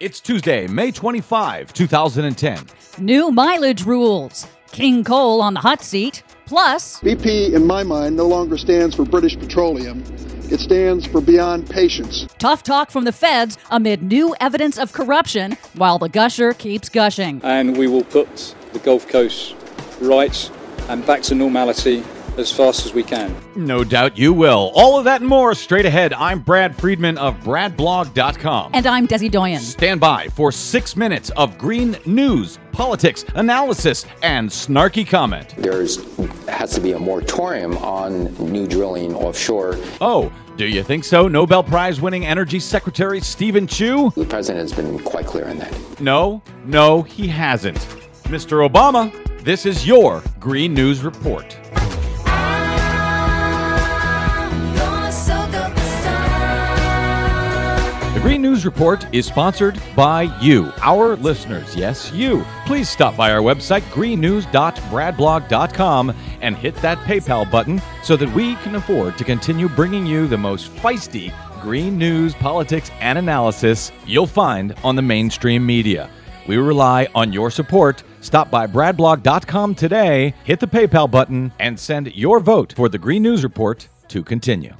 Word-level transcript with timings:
It's 0.00 0.18
Tuesday, 0.18 0.66
May 0.66 0.92
25, 0.92 1.74
2010. 1.74 2.64
New 2.98 3.30
mileage 3.30 3.84
rules. 3.84 4.46
King 4.72 5.04
Coal 5.04 5.42
on 5.42 5.52
the 5.52 5.60
hot 5.60 5.82
seat. 5.82 6.22
Plus, 6.46 7.00
BP, 7.00 7.52
in 7.52 7.66
my 7.66 7.82
mind, 7.82 8.16
no 8.16 8.26
longer 8.26 8.56
stands 8.56 8.96
for 8.96 9.04
British 9.04 9.38
Petroleum. 9.38 10.02
It 10.50 10.58
stands 10.58 11.06
for 11.06 11.20
Beyond 11.20 11.68
Patience. 11.68 12.26
tough 12.38 12.62
talk 12.62 12.90
from 12.90 13.04
the 13.04 13.12
feds 13.12 13.58
amid 13.70 14.02
new 14.02 14.34
evidence 14.40 14.78
of 14.78 14.92
corruption 14.94 15.58
while 15.74 15.98
the 15.98 16.08
gusher 16.08 16.54
keeps 16.54 16.88
gushing. 16.88 17.40
and 17.44 17.76
we 17.76 17.86
will 17.86 18.04
put 18.04 18.54
the 18.72 18.78
Gulf 18.78 19.06
Coast 19.06 19.54
right 20.00 20.50
and 20.88 21.04
back 21.06 21.20
to 21.24 21.34
normality 21.34 22.02
as 22.40 22.50
fast 22.52 22.86
as 22.86 22.94
we 22.94 23.02
can. 23.02 23.34
No 23.54 23.84
doubt 23.84 24.18
you 24.18 24.32
will. 24.32 24.72
All 24.74 24.98
of 24.98 25.04
that 25.04 25.20
and 25.20 25.28
more 25.28 25.54
straight 25.54 25.86
ahead. 25.86 26.12
I'm 26.14 26.40
Brad 26.40 26.74
Friedman 26.76 27.18
of 27.18 27.36
BradBlog.com. 27.40 28.70
And 28.74 28.86
I'm 28.86 29.06
Desi 29.06 29.30
Doyen. 29.30 29.60
Stand 29.60 30.00
by 30.00 30.28
for 30.28 30.50
six 30.50 30.96
minutes 30.96 31.30
of 31.30 31.56
green 31.58 31.96
news, 32.06 32.58
politics, 32.72 33.24
analysis, 33.34 34.06
and 34.22 34.48
snarky 34.48 35.06
comment. 35.06 35.54
There's 35.56 35.98
has 36.48 36.74
to 36.74 36.80
be 36.80 36.92
a 36.92 36.98
moratorium 36.98 37.76
on 37.78 38.34
new 38.52 38.66
drilling 38.66 39.14
offshore. 39.14 39.76
Oh, 40.00 40.32
do 40.56 40.66
you 40.66 40.82
think 40.82 41.04
so? 41.04 41.28
Nobel 41.28 41.62
Prize 41.62 42.00
winning 42.00 42.26
Energy 42.26 42.60
Secretary 42.60 43.20
Steven 43.20 43.66
Chu? 43.66 44.10
The 44.16 44.24
president 44.24 44.60
has 44.60 44.72
been 44.72 44.98
quite 44.98 45.26
clear 45.26 45.48
on 45.48 45.58
that. 45.58 46.00
No, 46.00 46.42
no, 46.64 47.02
he 47.02 47.28
hasn't. 47.28 47.78
Mr. 48.24 48.68
Obama, 48.68 49.10
this 49.42 49.64
is 49.66 49.86
your 49.86 50.22
Green 50.38 50.74
News 50.74 51.02
Report. 51.02 51.59
The 58.20 58.26
Green 58.26 58.42
News 58.42 58.66
Report 58.66 59.06
is 59.14 59.24
sponsored 59.24 59.80
by 59.96 60.24
you, 60.42 60.74
our 60.82 61.16
listeners. 61.16 61.74
Yes, 61.74 62.12
you. 62.12 62.44
Please 62.66 62.86
stop 62.86 63.16
by 63.16 63.32
our 63.32 63.40
website, 63.40 63.80
greennews.bradblog.com, 63.94 66.14
and 66.42 66.54
hit 66.54 66.74
that 66.76 66.98
PayPal 66.98 67.50
button 67.50 67.80
so 68.02 68.18
that 68.18 68.30
we 68.34 68.56
can 68.56 68.74
afford 68.74 69.16
to 69.16 69.24
continue 69.24 69.70
bringing 69.70 70.04
you 70.04 70.26
the 70.26 70.36
most 70.36 70.70
feisty 70.70 71.32
green 71.62 71.96
news, 71.96 72.34
politics, 72.34 72.90
and 73.00 73.16
analysis 73.16 73.90
you'll 74.04 74.26
find 74.26 74.74
on 74.84 74.96
the 74.96 75.02
mainstream 75.02 75.64
media. 75.64 76.10
We 76.46 76.58
rely 76.58 77.08
on 77.14 77.32
your 77.32 77.50
support. 77.50 78.02
Stop 78.20 78.50
by 78.50 78.66
bradblog.com 78.66 79.76
today, 79.76 80.34
hit 80.44 80.60
the 80.60 80.66
PayPal 80.66 81.10
button, 81.10 81.54
and 81.58 81.80
send 81.80 82.14
your 82.14 82.38
vote 82.38 82.74
for 82.76 82.90
the 82.90 82.98
Green 82.98 83.22
News 83.22 83.44
Report 83.44 83.88
to 84.08 84.22
continue. 84.22 84.74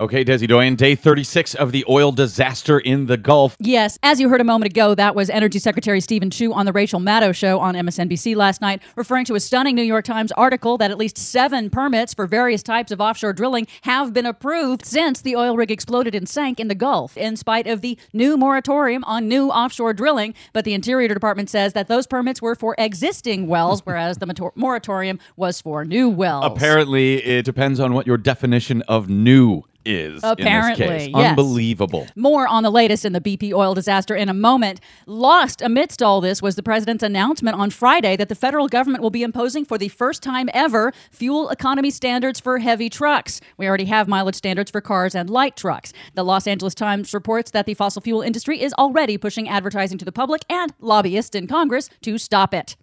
Okay, 0.00 0.24
Desi 0.24 0.48
Doyen, 0.48 0.76
day 0.76 0.94
36 0.94 1.54
of 1.56 1.72
the 1.72 1.84
oil 1.86 2.10
disaster 2.10 2.78
in 2.78 3.04
the 3.04 3.18
Gulf. 3.18 3.54
Yes, 3.60 3.98
as 4.02 4.18
you 4.18 4.30
heard 4.30 4.40
a 4.40 4.44
moment 4.44 4.72
ago, 4.72 4.94
that 4.94 5.14
was 5.14 5.28
Energy 5.28 5.58
Secretary 5.58 6.00
Steven 6.00 6.30
Chu 6.30 6.54
on 6.54 6.64
the 6.64 6.72
Rachel 6.72 7.00
Maddow 7.00 7.34
show 7.34 7.60
on 7.60 7.74
MSNBC 7.74 8.34
last 8.34 8.62
night, 8.62 8.80
referring 8.96 9.26
to 9.26 9.34
a 9.34 9.40
stunning 9.40 9.76
New 9.76 9.82
York 9.82 10.06
Times 10.06 10.32
article 10.32 10.78
that 10.78 10.90
at 10.90 10.96
least 10.96 11.18
seven 11.18 11.68
permits 11.68 12.14
for 12.14 12.26
various 12.26 12.62
types 12.62 12.90
of 12.90 12.98
offshore 12.98 13.34
drilling 13.34 13.66
have 13.82 14.14
been 14.14 14.24
approved 14.24 14.86
since 14.86 15.20
the 15.20 15.36
oil 15.36 15.54
rig 15.54 15.70
exploded 15.70 16.14
and 16.14 16.26
sank 16.26 16.58
in 16.58 16.68
the 16.68 16.74
Gulf, 16.74 17.18
in 17.18 17.36
spite 17.36 17.66
of 17.66 17.82
the 17.82 17.98
new 18.14 18.38
moratorium 18.38 19.04
on 19.04 19.28
new 19.28 19.50
offshore 19.50 19.92
drilling. 19.92 20.32
But 20.54 20.64
the 20.64 20.72
Interior 20.72 21.08
Department 21.08 21.50
says 21.50 21.74
that 21.74 21.88
those 21.88 22.06
permits 22.06 22.40
were 22.40 22.54
for 22.54 22.74
existing 22.78 23.48
wells, 23.48 23.82
whereas 23.84 24.16
the 24.16 24.24
motor- 24.24 24.52
moratorium 24.54 25.18
was 25.36 25.60
for 25.60 25.84
new 25.84 26.08
wells. 26.08 26.46
Apparently, 26.46 27.22
it 27.22 27.44
depends 27.44 27.78
on 27.78 27.92
what 27.92 28.06
your 28.06 28.16
definition 28.16 28.80
of 28.88 29.10
new 29.10 29.62
is. 29.84 30.20
Apparently, 30.22 30.84
in 30.84 30.90
this 30.90 31.02
case. 31.06 31.14
yes. 31.14 31.30
Unbelievable. 31.30 32.06
More 32.16 32.46
on 32.46 32.62
the 32.62 32.70
latest 32.70 33.04
in 33.04 33.12
the 33.12 33.20
BP 33.20 33.52
oil 33.52 33.74
disaster 33.74 34.14
in 34.14 34.28
a 34.28 34.34
moment. 34.34 34.80
Lost 35.06 35.62
amidst 35.62 36.02
all 36.02 36.20
this 36.20 36.42
was 36.42 36.56
the 36.56 36.62
president's 36.62 37.02
announcement 37.02 37.56
on 37.56 37.70
Friday 37.70 38.16
that 38.16 38.28
the 38.28 38.34
federal 38.34 38.68
government 38.68 39.02
will 39.02 39.10
be 39.10 39.22
imposing 39.22 39.64
for 39.64 39.78
the 39.78 39.88
first 39.88 40.22
time 40.22 40.48
ever 40.52 40.92
fuel 41.10 41.48
economy 41.50 41.90
standards 41.90 42.40
for 42.40 42.58
heavy 42.58 42.88
trucks. 42.88 43.40
We 43.56 43.66
already 43.66 43.86
have 43.86 44.08
mileage 44.08 44.36
standards 44.36 44.70
for 44.70 44.80
cars 44.80 45.14
and 45.14 45.30
light 45.30 45.56
trucks. 45.56 45.92
The 46.14 46.24
Los 46.24 46.46
Angeles 46.46 46.74
Times 46.74 47.12
reports 47.14 47.50
that 47.52 47.66
the 47.66 47.74
fossil 47.74 48.02
fuel 48.02 48.22
industry 48.22 48.60
is 48.62 48.72
already 48.74 49.18
pushing 49.18 49.48
advertising 49.48 49.98
to 49.98 50.04
the 50.04 50.12
public 50.12 50.42
and 50.48 50.72
lobbyists 50.80 51.34
in 51.34 51.46
Congress 51.46 51.88
to 52.02 52.18
stop 52.18 52.54
it. 52.54 52.76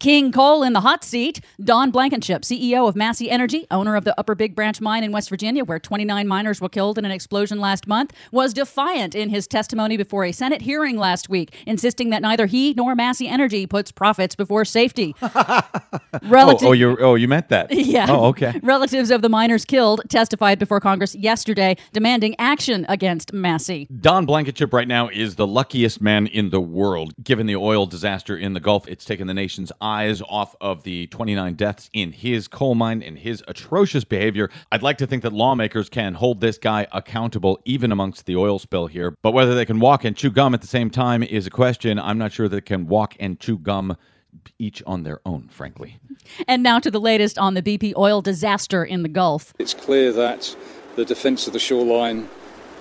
King 0.00 0.32
Coal 0.32 0.62
in 0.62 0.72
the 0.72 0.80
hot 0.80 1.04
seat. 1.04 1.40
Don 1.62 1.90
Blankenship, 1.90 2.42
CEO 2.42 2.88
of 2.88 2.96
Massey 2.96 3.30
Energy, 3.30 3.66
owner 3.70 3.96
of 3.96 4.04
the 4.04 4.18
Upper 4.18 4.34
Big 4.34 4.54
Branch 4.54 4.80
mine 4.80 5.04
in 5.04 5.12
West 5.12 5.28
Virginia, 5.28 5.64
where 5.64 5.78
29 5.78 6.26
miners 6.26 6.60
were 6.60 6.68
killed 6.68 6.98
in 6.98 7.04
an 7.04 7.10
explosion 7.10 7.60
last 7.60 7.86
month, 7.86 8.12
was 8.32 8.52
defiant 8.54 9.14
in 9.14 9.30
his 9.30 9.46
testimony 9.46 9.96
before 9.96 10.24
a 10.24 10.32
Senate 10.32 10.62
hearing 10.62 10.96
last 10.96 11.28
week, 11.28 11.54
insisting 11.66 12.10
that 12.10 12.22
neither 12.22 12.46
he 12.46 12.74
nor 12.74 12.94
Massey 12.94 13.28
Energy 13.28 13.66
puts 13.66 13.92
profits 13.92 14.34
before 14.34 14.64
safety. 14.64 15.14
Oh, 15.46 15.62
oh, 16.22 16.28
Relative- 16.28 16.68
oh, 16.68 16.72
you 16.72 16.96
oh, 17.00 17.14
you 17.16 17.28
meant 17.28 17.48
that. 17.48 17.72
yeah. 17.72 18.06
Oh, 18.08 18.26
okay. 18.26 18.58
Relatives 18.62 19.10
of 19.10 19.20
the 19.20 19.28
miners 19.28 19.64
killed 19.64 20.00
testified 20.08 20.58
before 20.58 20.80
Congress 20.80 21.14
yesterday, 21.14 21.76
demanding 21.92 22.34
action 22.38 22.86
against 22.88 23.32
Massey. 23.32 23.88
Don 24.00 24.26
Blankenship 24.26 24.72
right 24.72 24.86
now 24.88 25.08
is 25.08 25.34
the 25.34 25.46
luckiest 25.46 26.00
man 26.00 26.26
in 26.28 26.50
the 26.50 26.60
world. 26.60 27.14
Given 27.22 27.46
the 27.46 27.56
oil 27.56 27.86
disaster 27.86 28.36
in 28.36 28.52
the 28.52 28.60
Gulf, 28.60 28.86
it's 28.88 29.04
taken 29.04 29.26
the 29.26 29.34
nation's 29.34 29.72
eyes 29.84 30.22
off 30.22 30.56
of 30.60 30.82
the 30.82 31.06
29 31.08 31.54
deaths 31.54 31.90
in 31.92 32.10
his 32.10 32.48
coal 32.48 32.74
mine 32.74 33.02
and 33.02 33.18
his 33.18 33.44
atrocious 33.46 34.02
behavior. 34.02 34.50
I'd 34.72 34.82
like 34.82 34.98
to 34.98 35.06
think 35.06 35.22
that 35.22 35.32
lawmakers 35.32 35.88
can 35.88 36.14
hold 36.14 36.40
this 36.40 36.56
guy 36.56 36.86
accountable 36.90 37.60
even 37.66 37.92
amongst 37.92 38.24
the 38.26 38.36
oil 38.36 38.58
spill 38.58 38.86
here. 38.86 39.14
But 39.22 39.32
whether 39.32 39.54
they 39.54 39.66
can 39.66 39.78
walk 39.78 40.04
and 40.04 40.16
chew 40.16 40.30
gum 40.30 40.54
at 40.54 40.62
the 40.62 40.66
same 40.66 40.90
time 40.90 41.22
is 41.22 41.46
a 41.46 41.50
question. 41.50 41.98
I'm 41.98 42.18
not 42.18 42.32
sure 42.32 42.48
they 42.48 42.62
can 42.62 42.86
walk 42.86 43.14
and 43.20 43.38
chew 43.38 43.58
gum 43.58 43.96
each 44.58 44.82
on 44.86 45.02
their 45.04 45.20
own, 45.26 45.48
frankly. 45.48 45.98
And 46.48 46.62
now 46.62 46.78
to 46.80 46.90
the 46.90 47.00
latest 47.00 47.38
on 47.38 47.54
the 47.54 47.62
BP 47.62 47.94
oil 47.96 48.22
disaster 48.22 48.84
in 48.84 49.02
the 49.02 49.08
Gulf. 49.08 49.52
It's 49.58 49.74
clear 49.74 50.12
that 50.12 50.56
the 50.96 51.04
defence 51.04 51.46
of 51.46 51.52
the 51.52 51.58
shoreline 51.58 52.28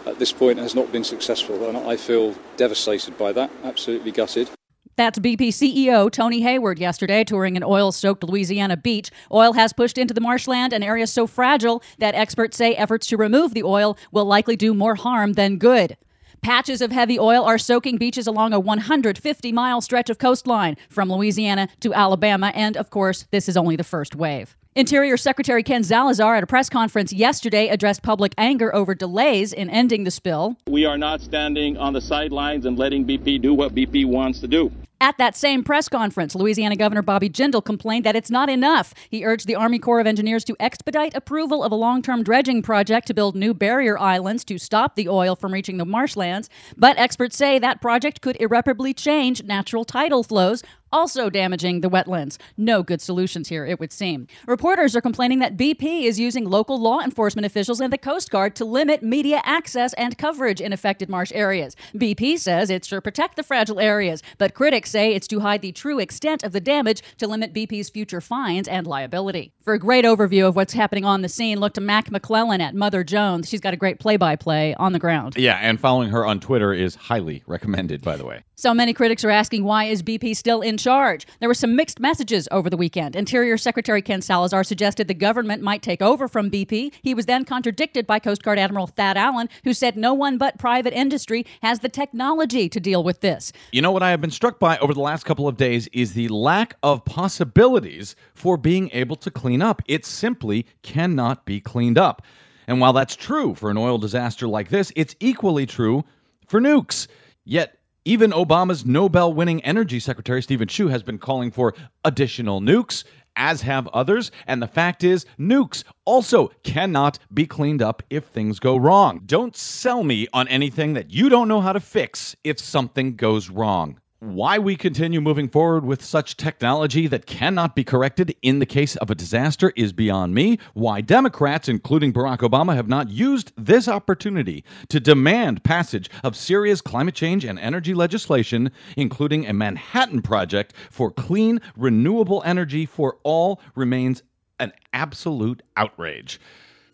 at 0.06 0.20
this 0.20 0.32
point 0.32 0.60
has 0.60 0.76
not 0.76 0.92
been 0.92 1.04
successful, 1.04 1.68
and 1.68 1.78
I 1.78 1.98
feel 1.98 2.36
devastated 2.58 3.18
by 3.18 3.32
that, 3.34 3.52
absolutely 3.64 4.12
gutted. 4.12 4.50
That's 4.96 5.18
BP 5.18 5.48
CEO 5.48 6.12
Tony 6.12 6.42
Hayward 6.42 6.78
yesterday 6.78 7.24
touring 7.24 7.58
an 7.58 7.64
oil 7.64 7.92
soaked 7.92 8.24
Louisiana 8.24 8.78
beach. 8.78 9.10
Oil 9.32 9.54
has 9.54 9.74
pushed 9.74 9.98
into 9.98 10.14
the 10.14 10.22
marshland, 10.22 10.72
an 10.72 10.84
area 10.84 11.08
so 11.08 11.26
fragile 11.26 11.82
that 11.98 12.14
experts 12.14 12.58
say 12.58 12.76
efforts 12.76 13.08
to 13.08 13.18
remove 13.18 13.56
the 13.56 13.64
oil 13.64 13.98
will 14.12 14.26
likely 14.26 14.56
do 14.56 14.72
more 14.74 14.94
harm 14.94 15.34
than 15.34 15.58
good. 15.58 15.98
Patches 16.44 16.80
of 16.82 16.92
heavy 16.92 17.18
oil 17.18 17.44
are 17.44 17.58
soaking 17.58 17.98
beaches 17.98 18.28
along 18.28 18.54
a 18.54 18.60
150 18.60 19.52
mile 19.52 19.82
stretch 19.82 20.12
of 20.12 20.20
coastline 20.20 20.78
from 20.90 21.12
Louisiana 21.12 21.70
to 21.80 21.94
Alabama, 21.94 22.52
and 22.54 22.78
of 22.78 22.92
course, 22.92 23.26
this 23.32 23.50
is 23.50 23.58
only 23.58 23.76
the 23.76 23.84
first 23.84 24.16
wave. 24.16 24.56
Interior 24.76 25.18
Secretary 25.18 25.62
Ken 25.62 25.84
Salazar 25.84 26.36
at 26.36 26.44
a 26.44 26.48
press 26.48 26.68
conference 26.68 27.14
yesterday 27.14 27.68
addressed 27.68 28.02
public 28.02 28.34
anger 28.40 28.74
over 28.74 28.96
delays 28.96 29.54
in 29.54 29.70
ending 29.70 30.04
the 30.04 30.10
spill. 30.10 30.58
We 30.66 30.84
are 30.86 30.98
not 30.98 31.22
standing 31.22 31.78
on 31.78 31.94
the 31.94 32.02
sidelines 32.02 32.66
and 32.66 32.76
letting 32.76 33.06
BP 33.06 33.40
do 33.40 33.54
what 33.54 33.76
BP 33.76 34.08
wants 34.08 34.40
to 34.40 34.48
do. 34.48 34.72
At 35.00 35.18
that 35.18 35.36
same 35.36 35.66
press 35.66 35.90
conference, 35.90 36.34
Louisiana 36.34 36.78
Governor 36.78 37.02
Bobby 37.02 37.30
Jindal 37.30 37.64
complained 37.64 38.06
that 38.06 38.16
it's 38.16 38.32
not 38.32 38.50
enough. 38.50 38.94
He 39.10 39.26
urged 39.26 39.48
the 39.48 39.56
Army 39.56 39.78
Corps 39.78 40.00
of 40.00 40.08
Engineers 40.08 40.46
to 40.46 40.56
expedite 40.62 41.14
approval 41.14 41.62
of 41.62 41.74
a 41.74 41.76
long 41.76 42.02
term 42.02 42.24
dredging 42.24 42.62
project 42.62 43.08
to 43.08 43.14
build 43.14 43.36
new 43.36 43.54
barrier 43.54 44.00
islands 44.00 44.46
to 44.46 44.58
stop 44.58 44.96
the 44.96 45.10
oil 45.10 45.36
from 45.36 45.52
reaching 45.52 45.76
the 45.76 45.86
marshlands. 45.86 46.50
But 46.78 46.98
experts 46.98 47.36
say 47.36 47.60
that 47.60 47.82
project 47.82 48.22
could 48.22 48.38
irreparably 48.40 48.94
change 48.94 49.44
natural 49.44 49.84
tidal 49.84 50.24
flows, 50.24 50.64
also 50.94 51.30
damaging 51.30 51.82
the 51.82 51.90
wetlands. 51.90 52.38
No 52.56 52.84
good 52.84 53.02
solutions 53.02 53.50
here, 53.50 53.66
it 53.66 53.80
would 53.80 53.92
seem. 53.92 54.28
Reporters 54.48 54.96
are 54.96 55.02
complaining 55.02 55.40
that 55.40 55.58
BP 55.58 56.04
is 56.04 56.20
using 56.20 56.46
local 56.46 56.80
law 56.80 57.02
enforcement 57.02 57.46
officials 57.46 57.82
and 57.82 57.92
the 57.92 57.98
Coast 57.98 58.30
Guard 58.30 58.56
to 58.56 58.64
limit 58.64 59.02
media 59.02 59.42
access 59.44 59.94
and 59.94 60.18
coverage 60.18 60.62
in 60.62 60.72
affected 60.72 61.10
marsh 61.10 61.32
areas. 61.34 61.76
BP 61.96 62.38
says 62.38 62.70
it's 62.70 62.88
to 62.88 63.02
protect 63.02 63.36
the 63.36 63.44
fragile 63.44 63.80
areas, 63.80 64.22
but 64.38 64.54
critics 64.54 64.92
say 64.92 65.14
it's 65.14 65.28
to 65.28 65.40
hide 65.40 65.62
the 65.64 65.72
true 65.72 65.98
extent 66.00 66.44
of 66.44 66.52
the 66.52 66.62
damage 66.62 67.02
to 67.18 67.28
limit 67.28 67.54
BP's 67.54 67.90
future 67.90 68.22
fines 68.22 68.68
and 68.68 68.86
liability. 68.86 69.52
For 69.64 69.74
a 69.74 69.80
great 69.80 70.06
overview 70.06 70.48
of 70.48 70.56
what's 70.56 70.74
happening 70.74 71.06
on 71.06 71.22
the 71.22 71.30
scene, 71.30 71.60
look 71.60 71.74
to 71.74 71.82
Mac 71.82 72.10
McClelland 72.12 72.60
at 72.60 72.76
Mother 72.76 73.04
Jones. 73.04 73.50
She's 73.50 73.62
got 73.62 73.74
a 73.74 73.78
great 73.78 74.00
play 74.00 74.18
by 74.18 74.36
play 74.36 74.76
on 74.76 74.94
the 74.94 75.00
ground. 75.00 75.36
Yeah, 75.38 75.58
and 75.62 75.80
following 75.80 76.10
her 76.10 76.26
on 76.26 76.40
Twitter 76.40 76.74
is 76.74 76.96
highly 76.96 77.44
recommended, 77.48 78.02
by 78.04 78.18
the 78.18 78.26
way. 78.26 78.44
So 78.56 78.74
many 78.74 78.94
critics 78.94 79.24
are 79.24 79.30
asking 79.32 79.64
why 79.64 79.86
is 79.86 80.04
BP 80.04 80.36
still 80.36 80.62
in 80.62 80.78
charge? 80.84 81.26
There 81.40 81.50
were 81.50 81.54
some 81.54 81.76
mixed 81.76 82.00
messages 82.00 82.48
over 82.52 82.70
the 82.70 82.78
weekend. 82.78 83.16
Interior 83.16 83.58
Secretary 83.58 84.02
Ken 84.02 84.22
Salazar 84.22 84.64
suggested 84.64 85.08
the 85.08 85.14
government 85.14 85.64
might 85.64 85.82
take 85.82 86.02
over 86.02 86.28
from 86.28 86.52
BP. 86.52 86.94
He 87.02 87.14
was 87.14 87.26
then 87.26 87.46
contradicted 87.46 88.06
by 88.06 88.20
Coast 88.20 88.44
Guard 88.44 88.60
Admiral 88.60 88.88
Thad 88.88 89.18
Allen, 89.18 89.50
who 89.64 89.74
said 89.74 89.96
no 89.96 90.14
one 90.14 90.38
but 90.38 90.60
private 90.60 90.94
industry 90.94 91.46
has 91.62 91.80
the 91.80 91.90
technology 91.90 92.68
to 92.70 92.80
deal 92.80 93.04
with 93.04 93.22
this. 93.22 93.52
You 93.72 93.82
know 93.82 93.92
what 93.92 94.04
I 94.04 94.12
have 94.12 94.22
been 94.22 94.32
struck 94.32 94.60
by 94.60 94.78
over 94.80 94.94
the 94.94 95.00
last 95.00 95.24
couple 95.24 95.48
of 95.48 95.58
days 95.58 95.88
is 95.94 96.14
the 96.14 96.28
lack 96.28 96.76
of 96.84 97.06
possibilities 97.06 98.16
for 98.34 98.58
being 98.58 98.90
able 98.94 99.16
to 99.18 99.32
clean 99.32 99.62
up. 99.62 99.82
It 99.88 100.06
simply 100.06 100.66
cannot 100.82 101.46
be 101.46 101.60
cleaned 101.60 101.98
up. 101.98 102.22
And 102.68 102.80
while 102.80 102.94
that's 102.94 103.16
true 103.16 103.56
for 103.56 103.70
an 103.70 103.78
oil 103.78 103.98
disaster 103.98 104.48
like 104.48 104.70
this, 104.70 104.92
it's 104.96 105.16
equally 105.20 105.66
true 105.66 106.04
for 106.48 106.62
nukes. 106.62 107.08
Yet, 107.46 107.78
even 108.06 108.32
Obama's 108.32 108.86
Nobel 108.86 109.34
winning 109.34 109.64
energy 109.64 110.00
secretary, 110.00 110.42
Steven 110.42 110.68
Chu, 110.68 110.90
has 110.90 111.04
been 111.04 111.18
calling 111.18 111.52
for 111.52 111.74
additional 112.04 112.60
nukes, 112.60 113.04
as 113.36 113.62
have 113.62 113.88
others. 113.88 114.32
And 114.46 114.62
the 114.62 114.68
fact 114.68 115.04
is, 115.04 115.26
nukes 115.40 115.84
also 116.06 116.50
cannot 116.64 117.18
be 117.34 117.46
cleaned 117.46 117.82
up 117.82 118.04
if 118.10 118.26
things 118.26 118.60
go 118.60 118.76
wrong. 118.76 119.22
Don't 119.26 119.56
sell 119.56 120.04
me 120.04 120.28
on 120.34 120.48
anything 120.48 120.94
that 120.94 121.12
you 121.12 121.30
don't 121.30 121.48
know 121.48 121.62
how 121.62 121.74
to 121.74 121.80
fix 121.80 122.36
if 122.44 122.60
something 122.60 123.16
goes 123.16 123.50
wrong. 123.50 124.00
Why 124.24 124.58
we 124.58 124.78
continue 124.78 125.20
moving 125.20 125.50
forward 125.50 125.84
with 125.84 126.02
such 126.02 126.38
technology 126.38 127.08
that 127.08 127.26
cannot 127.26 127.76
be 127.76 127.84
corrected 127.84 128.34
in 128.42 128.60
the 128.60 128.66
case 128.66 128.96
of 128.96 129.12
a 129.12 129.16
disaster 129.16 129.74
is 129.76 129.92
beyond 129.92 130.34
me. 130.34 130.60
Why 130.74 131.02
Democrats, 131.02 131.68
including 131.68 132.14
Barack 132.14 132.38
Obama, 132.38 132.74
have 132.74 132.88
not 132.88 133.10
used 133.10 133.52
this 133.58 133.90
opportunity 133.90 134.64
to 134.88 135.02
demand 135.02 135.66
passage 135.66 136.10
of 136.24 136.38
serious 136.38 136.80
climate 136.80 137.16
change 137.16 137.44
and 137.44 137.60
energy 137.60 137.94
legislation, 137.94 138.72
including 138.96 139.46
a 139.46 139.52
Manhattan 139.52 140.22
Project 140.22 140.74
for 140.90 141.12
clean, 141.12 141.60
renewable 141.76 142.42
energy 142.46 142.86
for 142.86 143.18
all, 143.24 143.60
remains 143.76 144.24
an 144.58 144.72
absolute 144.94 145.62
outrage. 145.76 146.40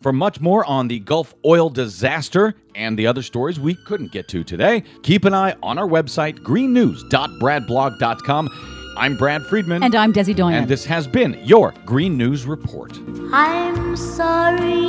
For 0.01 0.13
much 0.13 0.39
more 0.39 0.63
on 0.63 0.87
the 0.87 0.99
Gulf 0.99 1.35
oil 1.45 1.69
disaster 1.69 2.55
and 2.73 2.97
the 2.97 3.05
other 3.05 3.21
stories 3.21 3.59
we 3.59 3.75
couldn't 3.75 4.13
get 4.13 4.29
to 4.29 4.45
today, 4.45 4.85
keep 5.03 5.25
an 5.25 5.33
eye 5.33 5.57
on 5.61 5.77
our 5.77 5.87
website, 5.87 6.39
greennews.bradblog.com. 6.39 8.95
I'm 8.97 9.17
Brad 9.17 9.45
Friedman. 9.45 9.83
And 9.83 9.93
I'm 9.95 10.13
Desi 10.13 10.33
Doyen. 10.33 10.59
And 10.59 10.69
this 10.69 10.85
has 10.85 11.05
been 11.05 11.37
your 11.43 11.73
Green 11.85 12.17
News 12.17 12.45
Report. 12.45 12.97
I'm 13.33 13.97
sorry, 13.97 14.87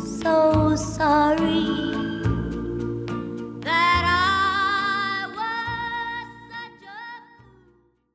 so 0.00 0.74
sorry. 0.76 1.95